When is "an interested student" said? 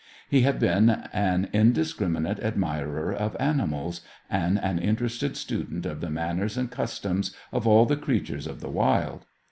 4.57-5.85